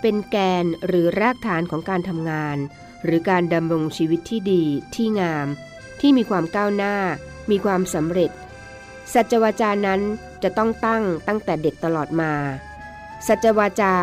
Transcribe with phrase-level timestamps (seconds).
[0.00, 2.56] เป็นแกนหรือรากฐานของการทำงาน
[3.04, 4.62] หรือการดำรงชีวิตที่ดี
[4.94, 5.46] ที่งาม
[6.00, 6.96] ที่มีความก้าวหน้า
[7.50, 8.30] มีความสำเร็จ
[9.14, 10.00] สัจวาจานั้น
[10.42, 12.32] จะต้องตั้งตั้งแต่เด็กตลอดมา
[13.26, 13.94] สัจวาจา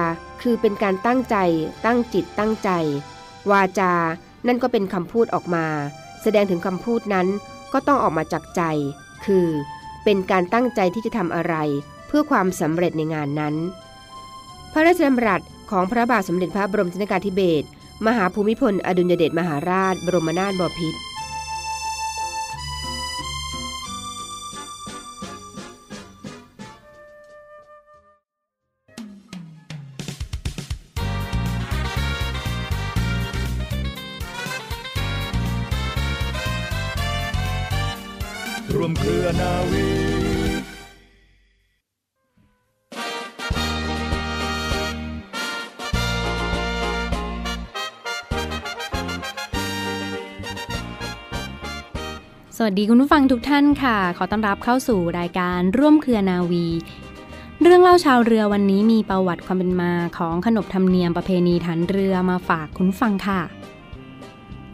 [0.42, 1.38] คือเป็นการตั้งใจ
[1.86, 2.70] ตั้งจิตตั้งใจ
[3.52, 3.94] วาจา
[4.48, 5.66] นั่นก็เป็นคำพูดออกมา
[6.22, 7.28] แสดงถึงคำพูดนั้น
[7.74, 8.62] ก็ต้องออกมาจากใจ
[9.26, 9.48] คือ
[10.04, 11.56] เป็นการตั้งใจที่จะทำอะไร
[12.08, 13.56] เพื่อความสำเร็จในงานนั้น
[14.74, 15.42] พระราชดำรัส
[15.72, 17.68] ของพระบาทสมเด็จพระบรมชนกาธิเบศร
[18.08, 21.00] มหาภูมิพล อดุลยเดชมหาราช บรมนาถบพิตร
[52.58, 56.66] สวัสดีคุณผู้ฟังทุกท่านค่ะ ขอต้อนรับเข้าสู่รายการร่วมเครือนาวี
[57.64, 63.42] เรื่องเล่าชาวเรือวันนี้มีประวัติความเป็นมาของขนบธรรมเนียมประเพณีฐานเรือมาฝากคุณฟังค่ะ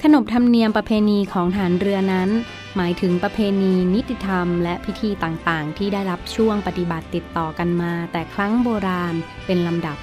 [0.03, 2.29] ขนบธรรมเนียมประเพณีของฐานเรือนั้น
[2.75, 9.13] หมายถึงประเพณีนิติธรรม และพิธีต่างๆ ที่ได้รับช่วงปฏิบัติติดต่อกันมา แต่ครั้งโบราณ
[9.45, 9.97] เป็นลำดับ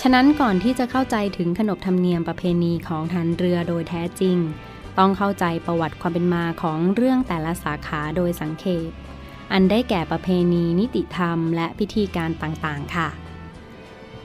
[0.00, 4.38] ฉะนั้นก่อนที่จะเข้าใจถึงขนบธรรมเนียมประเพณีของฐานเรือโดยแท้จริง
[4.98, 8.90] ต้องเข้าใจประวัติความเป็นมาของเรื่องแต่ละสาขาโดยสังเขป
[9.52, 13.08] อันได้แก่ประเพณีนิติธรรมและพิธีการต่างๆ ค่ะ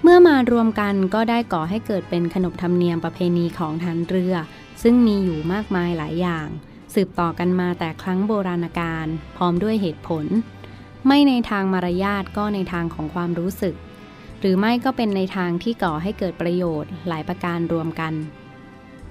[0.01, 4.35] เมื่อมารวมกันก็ได้ก่อให้เกิดเป็นขนบธรรมเนียมประเพณีของฐานเรือ
[4.83, 6.47] ซึ่งมีอยู่มากมายหลายอย่าง
[6.93, 9.07] สืบต่อกันมาแต่ครั้งโบราณกาล
[9.37, 10.25] พร้อมด้วยเหตุผล
[11.07, 13.75] ไม่ในทางมารยาทก็ในทางของความรู้สึก
[14.39, 18.13] หรือไม่ก็เป็นในทางที่ก่อให้เกิดประโยชน์หลายประการรวมกัน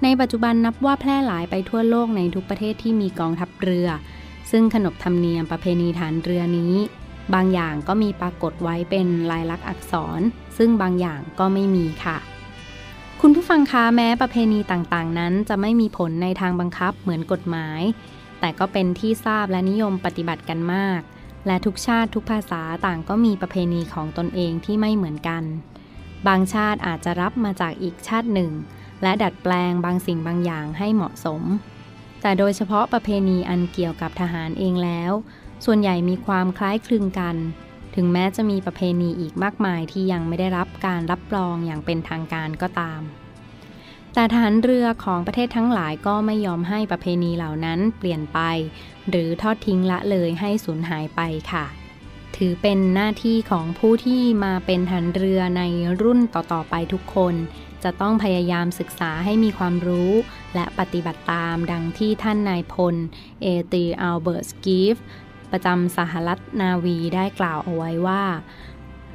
[0.03, 3.89] ในปัจจุบันนับว่าแพร่หลายไปทั่วโลกในทุกประเทศที่มีกองทัพเรือ
[4.51, 6.75] ซึ่งขนบธรรมเนียมประเพณีฐานเรือนี้
[7.33, 10.21] บางอย่างก็มีปรากฏไว้เป็นลายลักษณ์อักษร
[10.57, 12.17] ซึ่งบางอย่างก็ไม่มีค่ะ
[13.21, 17.81] คุณผู้ฟังคะแม้ประเพณีต่างๆ นั้นจะไม่มีผลในทางบังคับเหมือนกฎหมาย
[18.39, 21.01] แต่ก็เป็นที่ทราบและนิยมปฏิบัติกันมาก
[21.47, 25.43] และทุกชาติทุกภาษาต่างก็มีประเพณีของตนเองที่ไม่เหมือนกัน
[26.27, 28.51] บางชาติอาจจะรับมาจากอีกชาติหนึ่ง
[29.03, 31.41] และดัดแปลงบางสิ่งบางอย่างให้เหมาะสม
[32.21, 35.11] แต่โดยเฉพาะประเพณีอันเกี่ยวกับทหารเองแล้ว
[35.65, 37.35] ส่วนใหญ่มีความคล้ายคลึงกัน
[37.95, 43.01] ถึงแม้จะมีประเพณีอีกมากมายที่ยังไม่ได้รับการรับรองอย่างเป็นทางการก็ตาม
[44.13, 48.39] แต่ทหารเรือของประเทศทั้งหลายก็ไม่ยอมให้ประเพณีเหล่านั้นเปลี่ยนไป
[49.09, 51.65] หรือทอดทิ้งละเลยให้สูญหายไปค่ะ
[52.35, 55.63] ถือเป็นหน้าที่ของผู้ที่มาเป็นทหารเรือใน
[56.01, 57.35] รุ่นต่อๆไปทุกคน
[57.83, 60.11] จะต้องพยายามศึกษาให้มีความรู้
[60.55, 62.95] และปฏิบัติตามดังที่ท่านนายพล
[63.41, 64.95] เอตีอัลเบิร์ตสกีฟ
[65.51, 68.23] ประจำสหรัฐนาวีได้กล่าวเอาไว้ว่า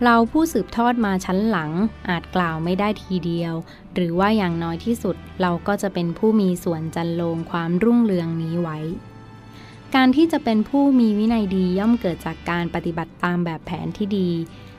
[0.04, 1.70] เราผู้สืบทอดมาชั้นหลัง
[2.08, 3.54] อาจกล่าวไม่ได้ทีเดียว
[3.94, 8.78] หรือว่าอย่างน้อยที่สุดเราก็จะเป็นผู้มีส่วนจันโลงความรุ่งเรืองนี้ไว้
[9.94, 14.30] การที่จะเป็นผู้มีวินัยดีย่อมเกิดจากการปฏิบัติตามแบบแผนที่ดี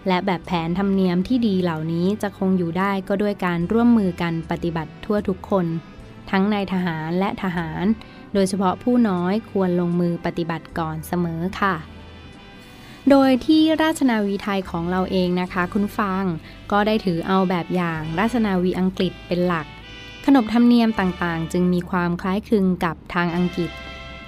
[0.07, 5.65] และแบบแผนธรรมเนียมที่ดีเหล่านี้จะคงอยู่ได้ก็ด้วยการร่วมมือกันปฏิบัติทั่วทุกคน
[6.31, 7.83] ทั้งในทหารและทหาร
[8.33, 11.75] โดยเฉพาะผู้น้อยควรลงมือปฏิบัติก่อนเสมอค่ะ
[13.09, 16.23] โดยที่ราชนาวีไทยของเราเองนะคะ คุณฟัง
[16.71, 19.67] ก็ได้ถือเอาแบบอย่างราชนาวีอังกฤษเป็นหลัก
[20.25, 23.71] ขนบธรรมเนียมต่างๆ จึงมีความคล้ายคลึงกับทางอังกฤษ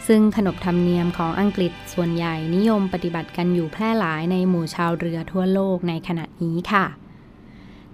[0.08, 6.86] ซึ่งขนบธรรมเนียมของอังกฤษส่วนใหญ่นิยมปฏิบัติกันอยู่แพร่หลายในหมู่ชาวเรือทั่วโลกในขณะนี้ค่ะ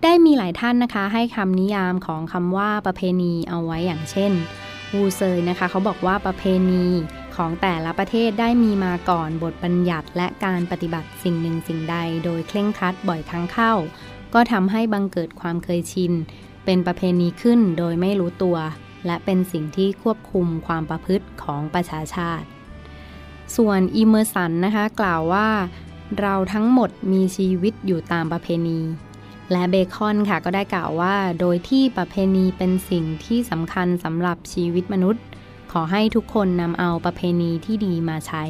[0.04, 4.32] ได้มีหลายท่านนะคะ ให้คำนิยามของคำว่าประเพณีเอาไว้อย่างเช่น
[4.96, 6.86] วูเซยนะคะ เขาบอกว่าประเพณี
[7.36, 13.74] ของแต่ละประเทศได้มีมาก่อนบทบัญญัติและการปฏิบัติสิ่งหนึ่งสิ่งใด โดยเคร่งครัดบ่อยครั้งเข้า
[14.34, 16.14] ก็ทำให้บังเกิดความเคยชิน
[16.66, 18.58] เป็นประเพณีขึ้นโดยไม่รู้ตัว
[19.06, 22.48] และเป็นสิ่งที่ควบคุมความประพฤติของประชาชาติ
[23.56, 25.50] ส่วนอีเมอร์สันนะคะกล่าวว่า
[26.20, 28.80] เราทั้งหมดมีชีวิตอยู่ตามประเพณี
[29.52, 35.24] และเบคอนค่ะก็ได้กล่าวว่า โดยที่ประเพณีเป็นสิ่งที่สำคัญสำหรับชีวิตมนุษย์
[35.72, 38.46] ขอให้ทุกคนนำเอาประเพณีที่ดีมาใช้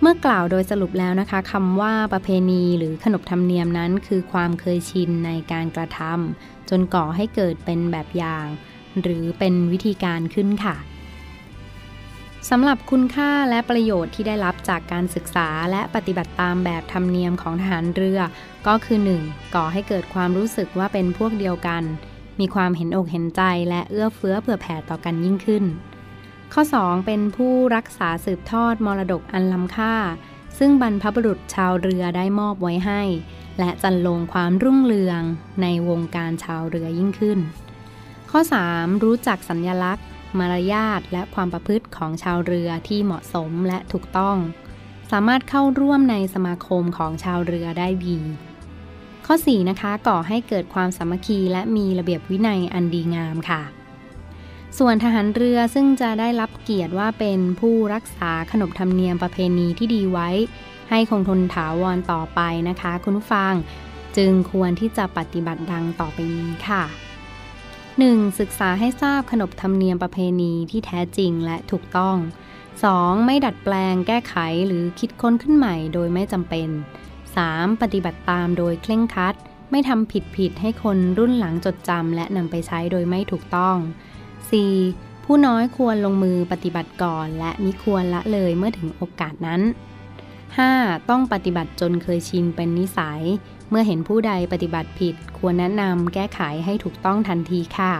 [0.00, 8.46] เมื่อกล่าวโดยสรุปแล้วนะคะคำว่าประเพณีหรือขนบธรรมเนียมนั้น คือความเคยชินในการกระทำจนก่อให้เกิดเป็นแบบอย่าง
[9.02, 10.76] หรือเป็นวิธีการขึ้นค่ะ
[12.50, 18.20] สำหรับคุณค่าและประโยชน์ที่ได้รับจากการศึกษาและปฏิบัติตามแบบธรรมเนียมของทหารเรือ
[18.66, 19.54] ก็คือ 1.
[19.54, 21.82] ก่อให้เกิดความรู้สึกว่าเป็นพวกเดียวกัน
[22.40, 25.64] มีความเห็นอกเห็นใจและเอื้อเฟื้อเผื่อแผ่ต่อกันยิ่งขึ้น
[26.52, 27.06] ข้อ 2.
[27.06, 29.94] เป็นผู้รักษาสืบทอดมรดกอันล้ำค่า
[30.58, 33.02] ซึ่งบรรพบุรุษชาวเรือได้มอบไว้ให้
[33.58, 35.20] และจันลงความรุ่งเรือง
[35.62, 37.38] ในวงการชาวเรือยิ่งขึ้น
[38.30, 38.40] ข้อ
[38.72, 39.04] 3.
[39.04, 40.06] รู้จักสัญญลักษณ์
[40.38, 44.36] มารยาทและความประพฤติของชาวเรือที่เหมาะสมและถูกต้อง
[45.10, 48.18] สามารถเข้าร่วมในสมาคมของชาวเรือได้ดี
[49.26, 53.62] ข้อ 4 นะคะ ก่อให้เกิดความสามัคคีและมีระเบียบวินัยอันดีงามค่ะ
[54.78, 60.28] ส่วนทหารเรือซึ่งจะได้รับเกียรติว่าเป็นผู้รักษาขนบธรรมเนียมประเพณีที่ดีไว้
[60.90, 63.52] ให้คงทนถาวรต่อไปนะคะ คุณผู้ฟัง
[64.16, 67.05] จึงควรที่จะปฏิบัติดังต่อไปนี้ค่ะ
[68.04, 68.38] 1.
[68.40, 72.16] ศึกษาให้ทราบขนบธรรมเนียมประเพณีที่แท้จริงและถูกต้อง
[72.72, 73.26] 2.
[73.26, 76.68] ไม่ดัดแปลงแก้ไขหรือคิดค้นขึ้นใหม่โดยไม่จำเป็น
[77.24, 77.80] 3.
[77.82, 79.34] ปฏิบัติตามโดยเคร่งครัด
[79.70, 83.76] ไม่ทำผิดผิดให้คนรุ่นหลังจดจำและนำไปใช้โดยไม่ถูกต้อง
[84.50, 85.24] 4.
[85.24, 89.60] ผู้น้อยควรลงมือปฏิบัติก่อน และมิควรละเลยเมื่อถึงโอกาสนั้น
[90.34, 91.08] 5.
[91.10, 93.22] ต้องปฏิบัติจนเคยชินเป็นนิสัย
[93.70, 97.94] เมื่อเห็นผู้ใดปฏิบัติผิด ควรแนะนำแก้ไขให้ถูกต้องทันทีค่ะ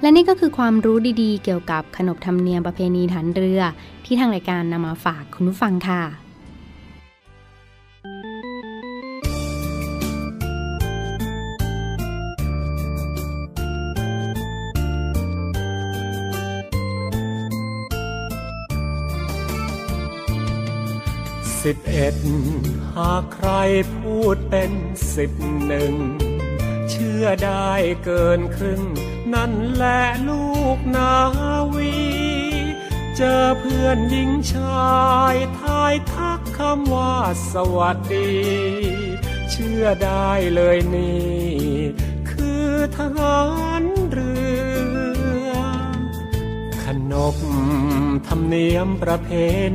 [0.00, 3.60] และนี่ก็คือความรู้ดีๆ เกี่ยวกับขนบธรรมเนียมประเพณีฐานเรือ
[4.04, 6.23] ที่ทางรายการนำมาฝากคุณผู้ฟังค่ะ
[21.64, 22.16] สิบเอ็ด
[22.96, 23.50] หากใคร
[23.96, 24.72] พูดเป็น
[25.14, 25.32] สิบ
[25.66, 25.94] หนึ่ง
[26.90, 27.72] เชื่อได้
[28.04, 28.82] เกินครึ่ง
[29.34, 30.46] นั่นแหละลู
[30.76, 31.14] กนา
[31.74, 31.96] วี
[33.16, 34.94] เจอเพื่อนหญิงชา
[35.34, 37.16] ยทายทักคำว่า
[37.52, 38.32] สวัสดี
[39.50, 41.34] เชื่อได้เลยนี่
[42.30, 43.40] คือทหา
[43.80, 44.34] รเรื
[45.48, 45.50] อ
[46.82, 47.36] ขนบ
[48.26, 49.28] ธรรมเนียมประเพ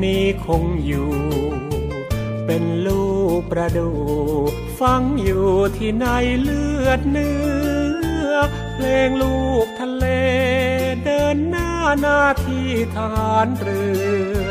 [0.04, 1.14] ณีคงอยู่
[2.52, 3.08] เป็นลู
[3.40, 3.90] กประดู
[4.80, 5.48] ฟังอยู่
[5.78, 6.06] ที่ใน
[6.42, 7.40] เลือดเนื้
[8.28, 8.32] อ
[8.76, 10.06] เพลงลูกทะเล
[11.04, 13.84] เดินหน้าหน้าที่ทหารเรื
[14.44, 14.48] อ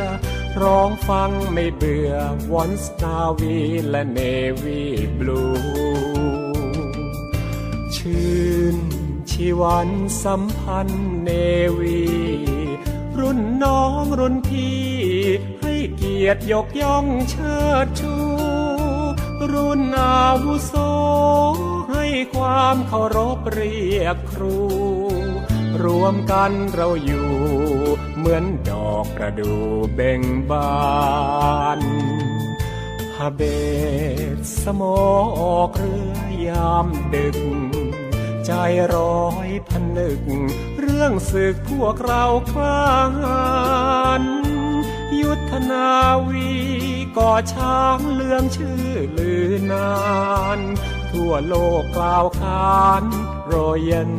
[0.62, 2.12] ร้องฟังไม่เบื่อ
[2.52, 3.56] วอนสนาวี
[3.88, 4.18] และเน
[4.62, 4.84] วี
[5.18, 5.44] บลู
[7.96, 8.36] ชื่
[8.74, 8.76] น
[9.30, 9.88] ชีวัน
[10.24, 11.30] สัมพันธ์เน
[11.78, 12.02] วี
[13.18, 14.97] รุ่นน้องรุ่นพี่
[16.20, 18.16] กียรติยกย่องเชิดชู
[19.52, 20.74] รุ่นอาวุโส
[21.90, 24.58] ให้ความเคารพเรียกครู
[25.84, 27.30] รวมกันเราอยู่
[28.16, 29.52] เหมือนดอกกระดู
[29.94, 30.76] เบ่งบา
[31.78, 31.80] น
[33.16, 33.42] ฮาเบ
[34.36, 34.98] ตสมอ
[35.40, 37.38] ออกเรือยามดึก
[38.46, 38.52] ใจ
[38.94, 40.22] ร้อยพันึก
[40.80, 42.88] เรื่องศึกพวกเราคลา
[44.22, 44.37] น
[45.70, 45.92] นา
[46.28, 46.50] วี
[47.16, 48.86] ก่อช้างเลื่องชื่อ
[49.18, 49.92] ลือนา
[50.58, 50.60] น
[51.10, 53.04] ทั่วโลกกล่าวขาน
[53.50, 54.12] รอยัน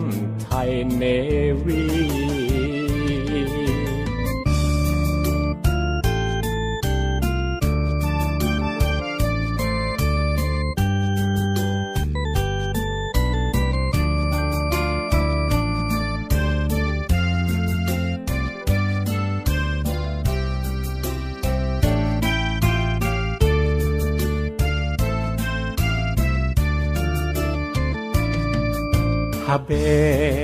[0.44, 1.04] ไทยเน
[1.66, 29.72] วีาเบ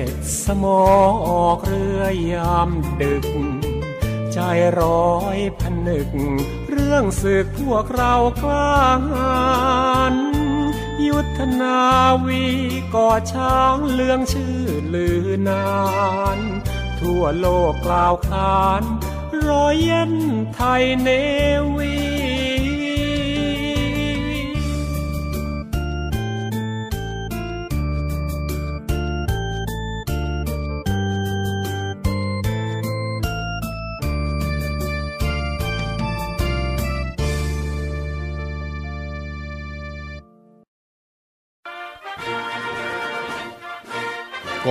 [0.07, 0.09] ต
[0.43, 0.81] สมอ
[1.27, 2.69] ออกเรือยาม
[3.01, 3.27] ดึก
[4.33, 4.39] ใจ
[4.79, 6.09] ร้อยพันนึก
[6.69, 9.35] เรื่องศึกพวกเรากล้าหา
[10.13, 10.15] ญ
[11.07, 11.79] ยุทธนา
[12.25, 12.45] วี
[12.95, 14.59] ก่อช้างเลืองชื่อ
[14.93, 15.65] ลือนา
[16.37, 16.39] น
[16.99, 18.83] ทั่วโลกกล่าวขาน
[19.47, 20.13] รอยเย็น
[20.55, 21.09] ไทยเน
[21.75, 22.14] วี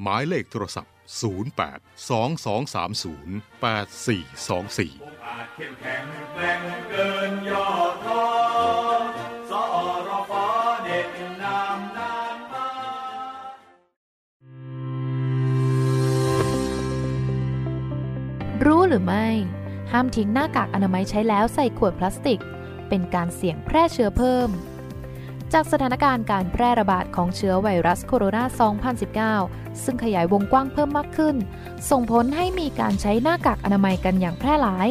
[0.00, 7.68] หมายเลขโทรศัพท์ 08 2230 8424อาจเข้มแข็งแกร่งเกินย่อ
[8.04, 8.26] ท้อ
[9.50, 9.64] สอ
[10.08, 10.46] รฟอ
[10.84, 11.08] เด็ด
[11.42, 12.68] นามนานมา
[18.64, 19.26] รู้หรือไม่
[19.92, 22.40] ห้ามทิ้งหน้ากากอนามัยใช้แล้วใส่ขวดพลาสติก
[22.88, 24.50] เป็นการเสี่ยงแพร่เชื้อเพิ่ม
[25.56, 31.36] จากสถานการณ์การแพร่ระบาดของเชื้อไวรัสโคโรนา 2019 ซึ่งขยายวงกว้างเพิ่มมากขึ้น
[31.90, 34.88] ส่งผลให้มีการใช้หน้ากากอนามัยกันอย่างแพร่หลาย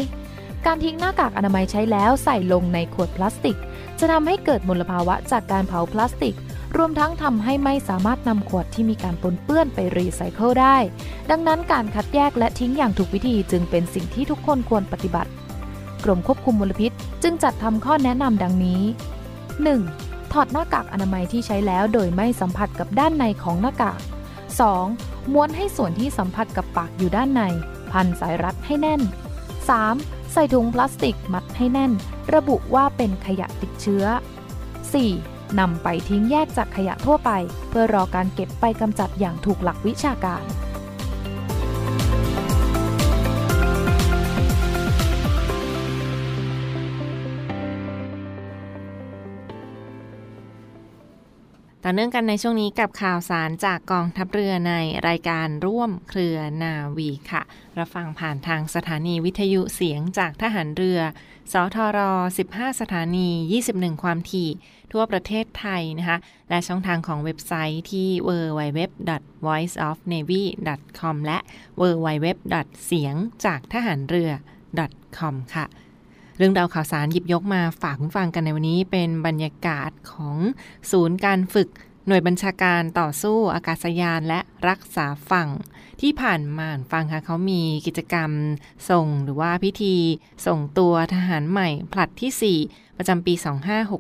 [0.66, 3.58] การทิ้งหน้ากากอนามัยใช้แล้วใส่ลงในขวดพลาสติก
[4.00, 6.36] จะทำให้เกิดมลภาวะจากการเผาพลาสติก
[6.78, 10.78] รวมทั้งทำให้ไม่สามารถนำขวดที่มีการปนเปื้อนไปรีไซเคิลได้
[11.32, 15.32] ดังนั้นการคัดแยกและทิ้งอย่างถูกวิธีจึงเป็นสิ่งที่ทุกคนควรปฏิบัติ
[16.04, 16.92] กรมควบคุมมลพิษ
[17.24, 20.11] จึงจัดทำข้อแนะนำดังนี้ 1.
[20.32, 24.00] ถอดหน้ากากอนามัยที่ใช้แล้วโดยไม่สัมผัสกับด้านในของหน้ากาก
[24.66, 25.32] 2.
[25.34, 27.42] ม้วนให้ส่วนที่สัมผัสกับปากอยู่ด้านใน
[27.92, 29.02] พันสายรัดให้แน่น
[29.68, 30.34] 3.
[30.34, 31.92] ใส่ถุงพลาสติกมัดให้แน่น
[32.34, 34.04] ระบุว่าเป็นขยะติดเชื้อ
[34.82, 35.60] 4.
[35.60, 37.32] นำไปทิ้งแยกจากขยะทั่วไป
[37.70, 40.44] เพื่อรอการเก็บไปกำจัดอย่างถูกหลักวิชาการ
[51.96, 54.74] เนื่องกันในช่วงนี้กับข่าวสารจากกองทัพเรือใน
[55.08, 57.42] รายการร่วมเครือนาวีค่ะ
[57.80, 61.00] รับฟังผ่านทางสถานีวิทยุเสียงจากทหารเรือ
[61.54, 62.00] สทร
[62.38, 63.30] 15 สถานี
[63.68, 64.50] 21 ความถี่
[64.92, 66.18] ทั่วประเทศไทยนะคะ
[66.50, 71.38] และช่องทางของเว็บไซต์ที่ www.voiceofnavy.com และ
[71.82, 72.28] www.
[72.86, 74.32] เสียงจากทหารเรือ
[75.18, 75.66] .com ค่ะ
[76.38, 80.38] เรื่องราวข่าวสารหยิบยกมาฝากคุณฟังกันในวันนี้ เป็นบรรยากาศของ
[80.92, 81.70] ศูนย์การฝึก
[82.08, 85.50] หน่วยบัญชาการต่อสู้อากาศยานและรักษาฝั่ง
[86.02, 88.32] ที่ผ่านมาฟังค่ะเขามีกิจกรรม
[88.90, 89.96] ส่งหรือว่าพิธี
[90.46, 93.34] ส่งตัวทหารใหม่ผลัดที่ 4 ประจำปี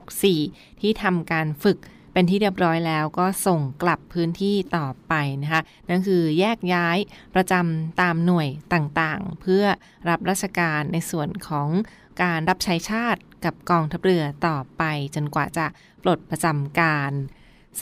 [0.08, 1.78] 2564 ที่ทำการฝึก
[2.14, 6.98] เป็นที่เรียบร้อยแล้วก็ส่งกลับพื้นที่ต่อไปนะคะนั่นคือแยกย้าย
[7.36, 9.64] ประจำตามหน่วยต่างๆ เพื่อ
[10.10, 11.70] รับราชการในส่วนของ
[12.24, 14.84] การรับใช้ชาติกับกองทัพเรือต่อไป
[15.16, 15.66] จนกว่าจะ
[16.04, 17.12] ปลดประจำการ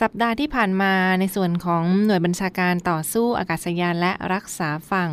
[0.00, 5.10] สัปดาห์ที่ผ่านมาในส่วนของหน่วยบัญชาการต่อสู้อากาศยานและรักษาฝั่ง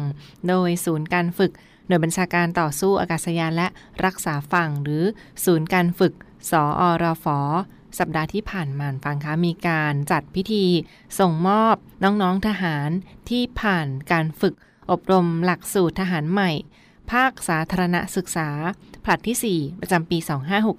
[0.47, 1.51] โดยศูนย์การฝึก
[1.87, 3.67] หน่วยบัญชาการต่อสู้อากาศยานและ
[4.05, 5.03] รักษาฝั่ง หรือ
[5.45, 6.13] ศูนย์การฝึก
[6.51, 7.25] สออรฟ
[7.99, 10.65] สัปดาห์ที่ผ่านมาฟังคะมีการจัดพิธี
[11.19, 12.89] ส่งมอบน้องๆทหาร
[13.29, 14.53] ที่ผ่านการฝึก
[14.91, 16.51] อบรมหลักสูตรทหารใหม่
[17.11, 18.49] ภาคสาธารณศึกษา
[19.05, 20.17] ผลัดที่ 4 ประจำปี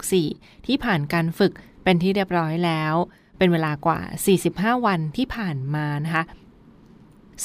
[0.03, 2.93] 2564 ที่ผ่านการฝึกเป็นที่เรียบร้อยแล้ว
[3.37, 3.99] เป็นเวลากว่า
[4.79, 6.23] 45 วันที่ผ่านมานะคะ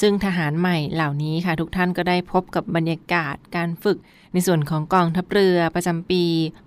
[0.01, 3.97] ซึ่งทหารใหม่เหล่านี้ค่ะ ทุกท่านก็ได้พบกับบรรยากาศการฝึก
[4.33, 6.23] ในส่วนของกองทัพเรือประจำปี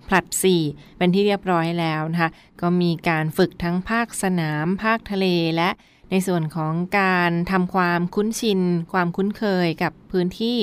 [0.07, 0.25] ผลัด
[0.61, 2.29] 4 เป็นที่เรียบร้อยแล้วนะคะ
[2.61, 5.69] ก็มีการฝึกทั้งภาคสนาม ภาคทะเลและ
[6.11, 8.61] ในส่วนของการทำความคุ้นชิน
[8.93, 10.57] ความคุ้นเคยกับพื้นที่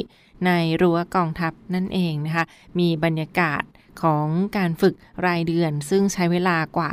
[0.46, 0.50] ใน
[0.80, 2.44] รั้วกองทัพนั่นเองนะคะ
[2.78, 3.62] มีบรรยากาศ
[4.02, 4.26] ของ
[4.56, 4.94] การฝึก
[5.26, 6.90] รายเดือน ซึ่งใช้เวลากว่า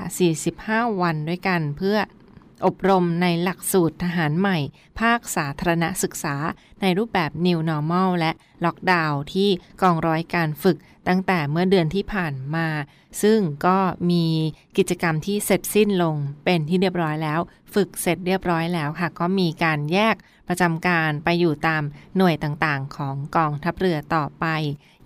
[0.49, 1.97] 45 วันด้วยกันเพื่อ
[2.65, 4.57] อบรมในหลักสูตรทหารใหม่
[4.99, 6.35] ภาคสาธารณศึกษา
[6.81, 8.31] ในรูปแบบ New Normal และ
[8.65, 9.49] ล็อกดาวน์ที่
[9.81, 10.77] กองร้อยการฝึก
[11.07, 12.67] ตั้งแต่เมื่อเดือนที่ผ่านมา
[13.21, 13.77] ซึ่งก็
[14.11, 14.25] มี
[14.77, 16.15] กิจกรรมที่เสร็จสิ้นลง
[16.45, 17.39] เป็นที่เรียบร้อยแล้ว
[17.73, 20.15] ฝึกเสร็จเรียบร้อยแล้วค่ะ ก็มีการแยก
[20.47, 21.83] ประจำการไปอยู่ตาม
[22.17, 24.45] หน่วยต่างๆ ของกองทัพเรือต่อไป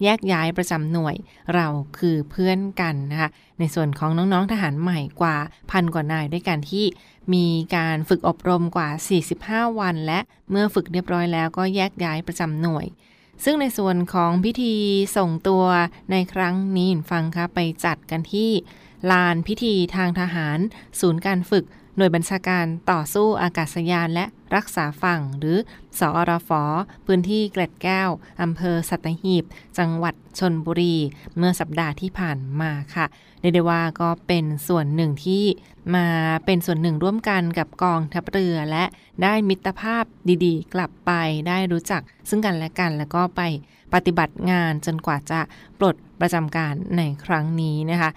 [0.04, 1.16] แยกย้ายประจำหน่วย
[1.56, 5.38] เราคือเพื่อนกันนะคะในส่วนของน้องๆทหารใหม่กว่า
[5.72, 6.86] พันกว่านายด้วยกันที่
[7.34, 8.89] มีการฝึกอบรมกว่า
[9.34, 10.19] 45 วัน และ
[10.51, 12.86] เมื่อฝึกเรียบร้อยแล้วก็แยกย้ายประจำหน่วย
[13.43, 14.75] ซึ่งในส่วนของพิธี
[15.17, 15.65] ส่งตัว
[16.12, 18.51] ในครั้งนี้ฟังคะไปจัดกันที่
[19.12, 20.60] ลานพิธีทางทหาร
[21.00, 21.65] ศูนย์การฝึก
[21.98, 24.25] หน่วยบัญชาการต่อสู้อากาศยานและ
[24.56, 25.58] รักษาฝั่งหรือ
[26.00, 26.51] สอรฟ
[27.06, 28.10] พื้นที่เกล็ดแก้ว
[28.42, 29.44] อำเภอสัตหีบ
[29.77, 30.96] จังหวัดชนบุรี
[31.38, 33.06] เมื่อสัปดาห์ที่ผ่านมาค่ะ
[33.42, 35.44] เรียกได้ว่าก็เป็นส่วนหนึ่งที่
[35.96, 36.08] มา
[36.46, 38.84] เป็นส่วนหนึ่งร่วมกันกับกองทัพเรือและ
[39.24, 40.04] ได้มิตรภาพ
[40.46, 41.12] ดีๆ กลับไป
[41.48, 43.42] ได้รู้จักซึ่งกันและกัน แล้วก็ไป
[43.94, 45.39] ปฏิบัติงานจนกว่าจะ
[45.80, 48.10] ปลดประจำการในครั้งนี้นะคะ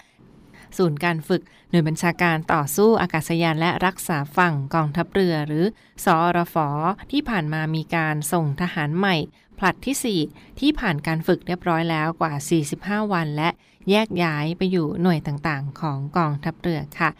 [0.78, 5.64] ศูนย์การฝึก หน่วยบัญชาการต่อสู้อากาศยานและรักษาฝั่งกองทัพเรือหรือ
[6.04, 6.68] สอรฟอ
[7.12, 9.16] ที่ผ่านมามีการส่งทหารใหม่
[9.58, 12.34] ผลัดที่ 4 ที่ผ่านการฝึกเรียบร้อยแล้วกว่า
[12.72, 13.48] 45 วัน และ
[13.90, 17.10] แยกย้ายไปอยู่หน่วยต่างๆ ของกองทัพเรือค่ะ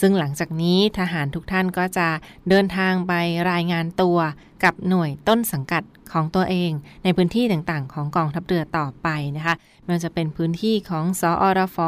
[0.00, 2.08] ซึ่งหลังจากนี้ทหารทุกท่านก็จะ
[2.48, 3.12] เดินทางไป
[3.50, 4.18] รายงานตัว
[4.64, 5.82] กับหน่วยต้นสังกัด
[6.12, 6.72] ของตัวเอง
[7.04, 11.78] ในพื้นที่ต่างๆ ของกองทัพเรือต่อไปนะคะไม่ว่าจะเป็นพื้นที่ของสอรฟ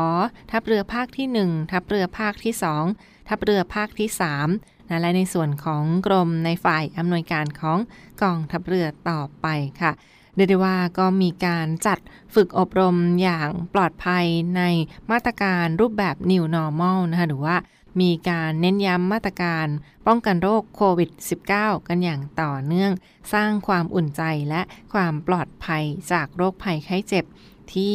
[0.51, 2.55] ทัพเรือภาคที่ 1 ทัพเรือภาคที่
[2.93, 4.09] 2 ทัพเรือภาคที่
[4.49, 7.79] 3นะและในส่วนของกรมในฝ่ายอำนวยการของ
[8.23, 9.47] กองทัพเรือต่อไป
[9.81, 9.93] ค่ะ
[10.37, 11.99] เรียกได้ว่าก็มีการจัด
[12.35, 14.63] ฝึกอบรมอย่างปลอดภัยใน
[15.11, 17.57] มาตรการรูปแบบ New Normal นะคะหรือว่า
[18.01, 19.67] มีการเน้นย้ำมาตรการ
[20.07, 21.11] ป้องกันโรคโควิด
[21.51, 22.93] -19 กันอย่างต่อเนื่อง
[23.33, 27.25] สร้างความอุ่นใจและความปลอดภัยจากโรคภัยไข้เจ็บ
[27.73, 27.95] ที่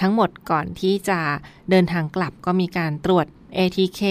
[0.00, 1.20] ทั้งหมดก่อนที่จะ
[1.70, 3.26] เดินทางกลับก็มีการตรวจ
[3.58, 4.02] ATK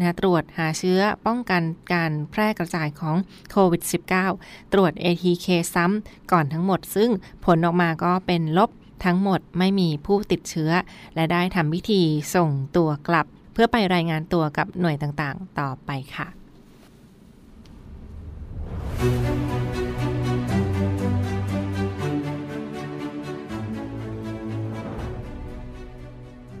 [0.00, 3.16] นะตรวจหาเชื้อป้องกันการแพร่กระจายของ
[3.50, 3.82] โควิด
[4.28, 7.10] -19 ตรวจ ATK ซ้ำก่อนทั้งหมด ซึ่ง
[7.44, 8.70] ผลออกมาก็เป็นลบ
[9.04, 10.70] ทั้งหมดไม่มีผู้ติดเชื้อ
[11.14, 12.02] และได้ทำพิธี
[12.34, 16.26] ส่งตัวกลับ เพื่อไปรายงานตัวกับหน่วยต่างๆ ต่อไปค่ะ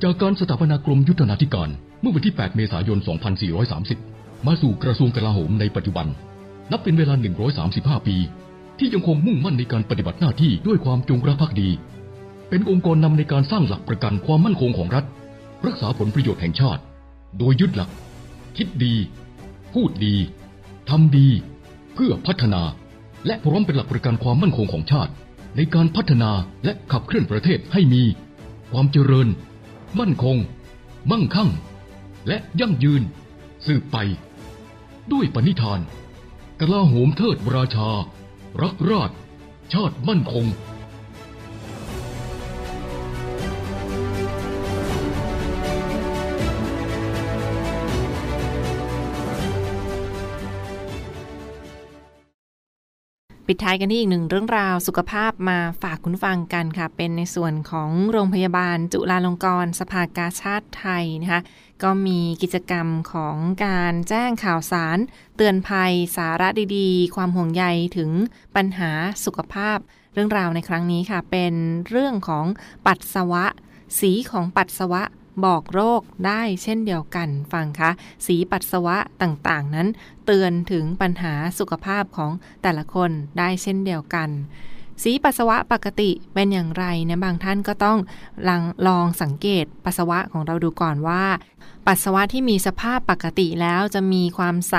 [0.02, 1.68] จากการสถาปนากรมยุทธนาธิการ
[2.00, 2.98] เมื่อวันที่ 8 เมษายน
[3.72, 6.06] 2430 มาสู่กระทรวงกลาโหมในปัจจุบัน
[6.70, 7.14] นับเป็นเวลา
[7.60, 8.16] 135 ปี
[8.78, 11.70] ที่ยังคงมุ่งมั่นในการปฏิบัติหน้าที่ด้วยความจงรักภักดี
[12.48, 15.04] เป็นองค์กรนำในการสร้างหลักประกันความมั่นคงของรัฐ
[15.66, 16.82] รักษาผลประโยชน์แห่งชาติ
[17.38, 17.90] โดยยึดหลัก
[18.56, 18.94] คิดดี
[19.72, 20.14] พูดดี
[20.88, 21.28] ทำดี
[21.94, 22.62] เพื่อพัฒนา
[23.26, 25.12] และพร้อมเป็นหลักประกันความมั่นคงของชาติ
[25.56, 26.30] ในการพัฒนา
[26.64, 28.02] และขับเคลื่อนประเทศให้มี
[28.72, 29.28] ความเจริญ
[30.00, 30.36] มั่นคง
[31.10, 31.50] มั่งคั่ง
[32.28, 33.02] และยั่งยืน
[33.66, 33.96] สืบไป
[35.12, 35.80] ด้วยปณิธาน
[36.60, 37.88] กลาโหมเทิดราชา
[38.62, 39.10] รักราช
[39.72, 40.46] ชาติมั่นคง
[53.50, 61.40] ปิดท้ายกันที่อีกหนึ่งเรื่องราวสุขภาพมาฝากคุณฟังกันค่ะ เป็นในส่วนของโรงพยาบาลจุฬาลงกรณ์สภากาชาติไทยนะคะ
[61.82, 64.98] ก็มีกิจกรรมของการแจ้งข่าวสาร
[65.36, 67.64] เตือนภัยสาระดีๆ ความห่วงใย
[67.96, 68.10] ถึง
[68.56, 68.90] ปัญหา
[69.24, 69.78] สุขภาพ
[70.14, 71.54] เรื่องราวในครั้งนี้ค่ะ เป็น
[71.88, 72.46] เรื่องของ
[72.86, 73.44] ปัสสาวะ
[73.98, 75.02] สีของปัสสาวะ
[75.44, 77.90] บอกโรคได้เช่นเดียวกันฟังคะ
[78.26, 79.88] สีปัสสาวะต่างๆ นั้น
[80.26, 84.30] เตือนถึงปัญหาสุขภาพของแต่ละคนได้เช่นเดียวกัน
[85.02, 87.98] สีปัสสาวะปกติเป็นอย่างไรนะบางท่านก็ต้อง
[88.48, 91.24] ลองลองสังเกตปัสสาวะของเราดูก่อนว่า
[91.86, 94.76] ปัสสาวะที่มีสภาพปกติแล้วจะมีความใส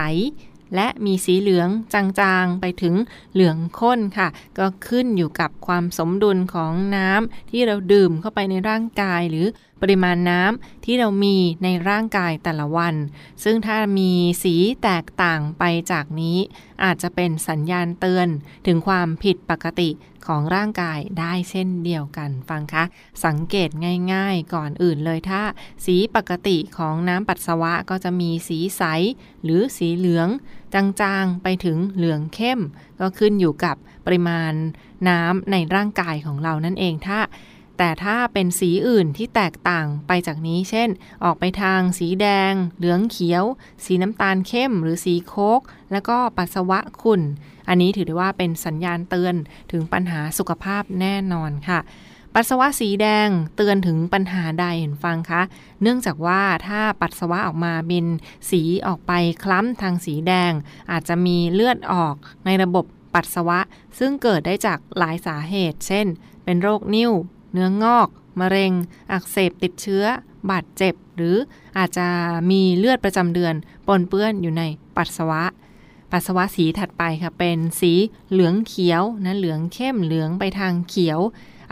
[0.76, 2.96] และมีสีเหลืองจางๆ ไปถึง
[3.34, 9.48] เหลืองข้นค่ะ ก็ขึ้นอยู่กับความสมดุลของน้ำที่เราดื่มเข้าไปในร่างกายหรือ
[9.82, 12.96] ปริมาณน้ำที่เรามีในร่างกายแต่ละวัน
[13.44, 14.12] ซึ่งถ้ามี
[14.44, 16.38] สีแตกต่างไปจากนี้
[16.84, 18.28] อาจจะเป็นสัญญาณเตือน
[18.66, 19.90] ถึงความผิดปกติ
[20.28, 22.84] ของร่างกายได้เช่นเดียวกันฟังคะ
[23.26, 23.70] สังเกต
[24.14, 25.42] ง่ายๆก่อนอื่นเลยถ้า
[25.86, 28.82] สีปกติของน้ำปัสสาวะก็จะมีสีใส
[29.44, 30.30] หรือสีเหลือง
[30.74, 32.60] จางๆไปถึงเหลืองเข้ม
[33.00, 34.54] ก็ขึ้นอยู่กับปริมาณ
[35.10, 37.20] น้ำในร่างกายของเรานั่นเองถ้า
[37.78, 40.90] แต่ถ้าเป็นสีอื่นที่แตกต่างไปจากนี้ เช่น
[41.24, 43.44] ออกไปทางสีแดง เหลืองเขียว
[43.86, 45.62] สีน้ำตาลเข้ม หรือสีโคก
[45.92, 47.22] แล้วก็ปัสสาวะขุ่น
[47.68, 49.36] อันนี้ถือได้ว่าเป็นสัญญาณเตือน
[49.72, 51.80] ถึงปัญหาสุขภาพแน่นอนค่ะ
[52.36, 55.42] ปัสสาวะสีแดงเตือนถึงปัญหาใดเห็นฟังคะ
[55.82, 58.06] เนื่องจากว่าถ้าปัสสาวะออกมาเป็น
[58.50, 59.12] สีออกไป
[59.44, 60.52] คล้ำทางสีแดง
[60.92, 63.60] อาจจะมีเลือดออกในระบบปัสสาวะ
[64.00, 66.08] ซึ่งเกิดได้จากหลายสาเหตุ เช่น
[66.44, 67.12] เป็นโรคนิ่ว
[67.58, 68.74] เนื้องอก มะเร็ง
[69.12, 70.04] อักเสบติดเชื้อ
[70.50, 71.36] บาดเจ็บ หรือ
[71.78, 72.08] อาจจะ
[72.52, 73.54] มีเลือดประจำเดือน
[73.88, 74.64] ปนเปื้อนอยู่ใน
[74.98, 75.44] ปัสสาวะ
[76.12, 77.94] ปัสสาวะสีถัดไปค่ะ เป็นสี
[78.32, 81.20] เหลืองเขียวนะเหลืองเข้มเหลืองไปทางเขียว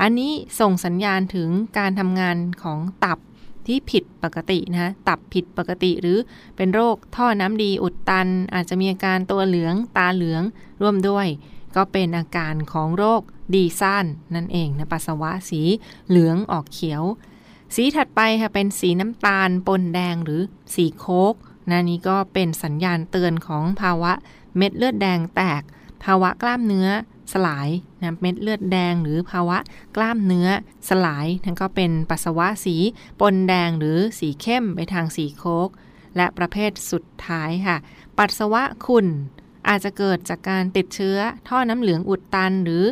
[0.02, 3.20] อันนี้ส่งสัญญาณถึงการทำงานของตับ
[3.68, 6.18] ที่ผิดปกตินะตับผิดปกติหรือ
[6.56, 10.42] เป็นโรคท่อน้ำดีอุดตัน อาจจะมีอาการตัวเหลืองตาเหลือง
[10.82, 11.28] ร่วมด้วย
[11.76, 13.22] ก็เป็นอาการของโรค
[13.54, 15.62] ดีซ่านนั่นเองนะปัสสาวะสี
[16.08, 17.04] เหลืองออกเขียว
[17.76, 20.42] สีถัดไปค่ะเป็นสีน้ำตาลปนแดงหรือ
[20.76, 21.34] สีโคก
[21.70, 24.12] นะนี้ก็เป็นสัญญาณเตือนของภาวะ
[24.58, 25.62] เม็ดเลือดแดงแตก
[26.04, 26.90] ภาวะกล้ามเนื้อ
[27.34, 27.70] สลาย
[28.02, 29.58] นะเม็ดเลือดแดงหรือภาวะ
[29.96, 30.48] กล้ามเนื้อ
[30.90, 32.76] สลายนั่นก็เป็นปัสสาวะสี
[33.20, 35.70] ปนแดงหรือสีเข้มไปทางสีโคก
[36.16, 37.78] และประเภทสุดท้ายค่ะ
[38.18, 39.08] ปัสสาวะขุ่น
[39.68, 42.84] อาจจะเกิดจากการติดเชื้อท่อน้ำเหลืองอุดตัน หรือ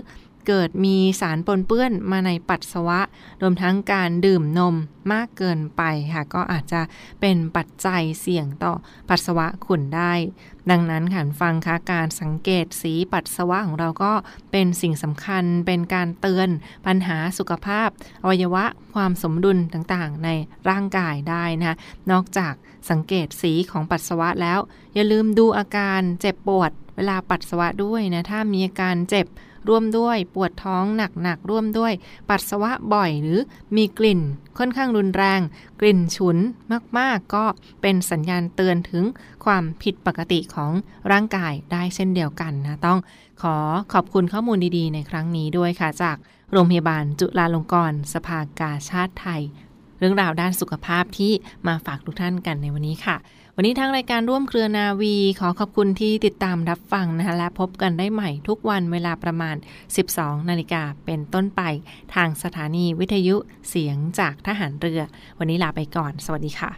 [0.47, 2.99] เกิดมีสารปนเปื้อนมาในปัสสาวะ
[3.41, 4.75] รวมทั้งการดื่มนม
[5.13, 5.81] มากเกินไป
[6.13, 6.81] ค่ะ ก็อาจจะ
[7.21, 8.73] เป็นปัจจัยเสี่ยงต่อ
[9.09, 10.13] ปัสสาวะขุ่นได้
[10.71, 14.13] ดังนั้นค่ะฟังคะการสังเกตสีปัสสาวะของเราก็
[14.51, 16.49] เป็นสิ่งสำคัญเป็นการเตือน
[16.85, 17.89] ปัญหาสุขภาพ
[18.23, 20.29] อวัยวะความสมดุลต่างๆ ใน
[20.69, 21.77] ร่างกายได้นะคะ
[22.11, 22.53] นอกจาก
[22.89, 24.59] สังเกตสีของปัสสาวะแล้ว
[24.93, 29.27] อย่าลืมดูอาการเจ็บปวดเวลาปัสสาวะด้วยนะถ้ามีอาการเจ็บ
[29.69, 31.93] ร่วมด้วยปวดท้องหนักๆร่วมด้วย
[32.29, 33.39] ปัสสาวะบ่อยหรือ
[33.75, 34.21] มีกลิ่น
[34.57, 35.39] ค่อนข้างรุนแรง
[35.81, 36.37] กลิ่นฉุน
[36.97, 37.45] มากๆ ก็
[37.81, 39.03] เป็นสัญญาณเตือนถึง
[39.45, 40.71] ความผิดปกติของ
[41.11, 42.99] ร่างกายได้เช่นเดียวกันนะ ต้อง
[43.41, 43.55] ขอ
[43.93, 46.17] ขอบคุณข้อมูลดีๆ ในครั้งนี้ด้วยค่ะจาก
[46.51, 49.41] โรงพยาบาลจุฬาลงกรณ์สภากาชาติไทย
[49.99, 51.31] เรื่องราวด้านสุขภาพที่
[51.67, 53.15] มาฝากทุกท่านกันในวันนี้ค่ะ
[53.55, 59.55] วันนี้ทางรายการร่วมเครือนาวี ขอขอบคุณที่ติดตามรับฟังนะคะและพบกันได้ใหม่ทุกวันเวลาประมาณ
[60.01, 61.61] 12 นาฬิกาเป็นต้นไป
[62.15, 63.35] ทางสถานีวิทยุ
[63.69, 65.01] เสียงจากทหารเรือ
[65.39, 66.71] วันนี้ลาไปก่อน สวัสดีค่ะ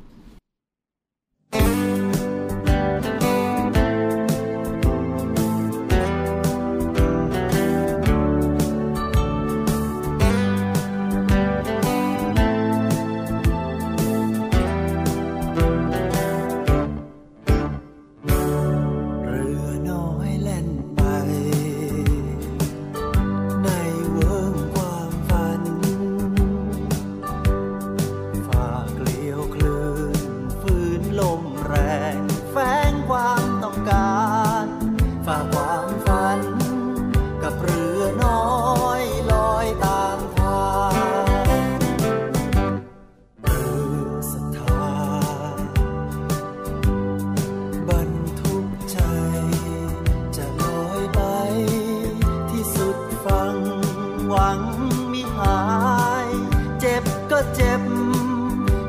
[57.56, 57.82] เจ็บ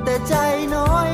[0.05, 0.35] แต่ใจ
[0.75, 1.09] น้อย